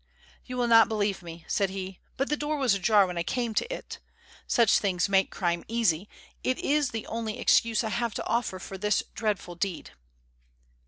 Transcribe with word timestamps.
"You 0.45 0.57
will 0.57 0.65
not 0.67 0.87
believe 0.89 1.21
me," 1.21 1.45
said 1.47 1.69
he; 1.69 1.99
"but 2.17 2.27
the 2.27 2.35
door 2.35 2.57
was 2.57 2.73
ajar 2.73 3.05
when 3.05 3.19
I 3.19 3.21
came 3.21 3.53
to 3.53 3.71
it. 3.71 3.99
Such 4.47 4.79
things 4.79 5.07
make 5.07 5.29
crime 5.29 5.63
easy; 5.67 6.09
it 6.43 6.57
is 6.57 6.89
the 6.89 7.05
only 7.05 7.37
excuse 7.37 7.83
I 7.83 7.89
have 7.89 8.15
to 8.15 8.25
offer 8.25 8.57
for 8.57 8.79
this 8.79 9.03
dreadful 9.13 9.53
deed." 9.53 9.91